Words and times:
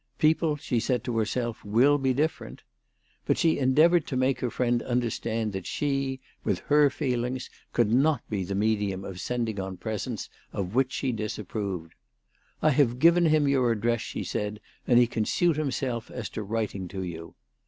People, 0.17 0.55
she 0.55 0.79
said 0.79 1.03
to 1.03 1.15
herself, 1.19 1.63
will 1.63 1.99
be 1.99 2.11
different. 2.11 2.63
But 3.27 3.37
she 3.37 3.59
endeavoured 3.59 4.07
to 4.07 4.17
make 4.17 4.39
her 4.39 4.49
friend 4.49 4.81
understand 4.81 5.53
that 5.53 5.67
she, 5.67 6.19
with 6.43 6.57
her 6.69 6.89
feelings, 6.89 7.51
could 7.71 7.93
not 7.93 8.27
be 8.27 8.43
the 8.43 8.55
medium 8.55 9.05
of 9.05 9.19
sending 9.19 9.59
on 9.59 9.77
presents 9.77 10.27
of 10.53 10.73
which 10.73 10.91
she 10.91 11.11
disapproved. 11.11 11.93
"I 12.63 12.71
have 12.71 12.97
given 12.97 13.27
him 13.27 13.47
your 13.47 13.71
address," 13.71 14.01
she 14.01 14.23
said," 14.23 14.59
and 14.87 14.97
he 14.97 15.05
can 15.05 15.23
suit 15.25 15.55
himself 15.55 16.09
as 16.09 16.29
to 16.29 16.41
writing 16.41 16.87
to 16.87 17.03
you." 17.03 17.35